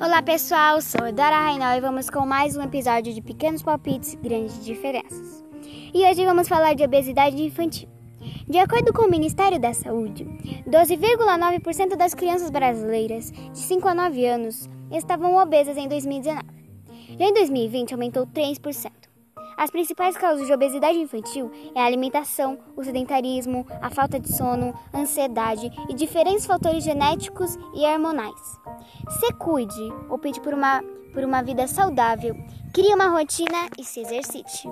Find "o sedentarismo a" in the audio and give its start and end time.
22.76-23.90